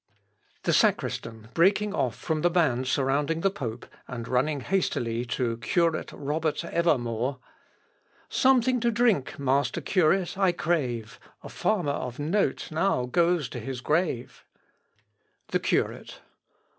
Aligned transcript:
The 0.63 0.73
SACRISTAN, 0.73 1.49
breaking 1.53 1.93
off 1.93 2.15
from 2.15 2.41
the 2.41 2.49
band 2.49 2.87
surrounding 2.87 3.41
the 3.41 3.51
pope, 3.51 3.85
and 4.07 4.27
running 4.27 4.61
hastily 4.61 5.25
to 5.25 5.57
CURATE 5.57 6.11
ROBERT 6.11 6.65
EVER 6.65 6.97
MORE 6.97 7.37
Something 8.27 8.79
to 8.79 8.89
drink, 8.89 9.37
Master 9.37 9.79
Curate, 9.79 10.39
I 10.39 10.53
crave; 10.53 11.19
A 11.43 11.49
farmer 11.49 11.91
of 11.91 12.17
note 12.17 12.71
now 12.71 13.05
goes 13.05 13.47
to 13.49 13.59
his 13.59 13.79
grave. 13.79 14.43
THE 15.49 15.59
CURATE. 15.59 16.19